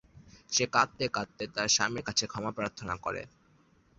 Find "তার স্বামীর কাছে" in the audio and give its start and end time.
1.55-2.25